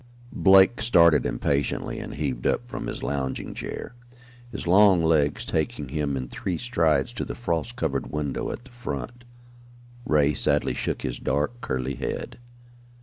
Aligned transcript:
Blake 0.33 0.81
started 0.81 1.27
impatiently 1.27 1.99
and 1.99 2.15
heaved 2.15 2.47
up 2.47 2.67
from 2.67 2.87
his 2.87 3.03
lounging 3.03 3.53
chair, 3.53 3.93
his 4.51 4.65
long 4.65 5.03
legs 5.03 5.45
taking 5.45 5.89
him 5.89 6.17
in 6.17 6.27
three 6.27 6.57
strides 6.57 7.13
to 7.13 7.23
the 7.23 7.35
frost 7.35 7.75
covered 7.75 8.07
window 8.11 8.49
at 8.51 8.63
the 8.63 8.71
front. 8.71 9.23
Ray 10.07 10.33
sadly 10.33 10.73
shook 10.73 11.03
his 11.03 11.19
dark, 11.19 11.61
curly 11.61 11.93
head. 11.97 12.39